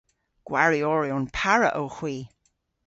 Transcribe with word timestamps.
Gwarioryon 0.49 1.25
para 1.37 1.69
owgh 1.83 1.97
hwi. 2.01 2.15